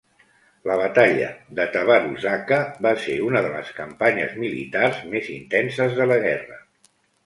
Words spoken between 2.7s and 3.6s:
va ser una de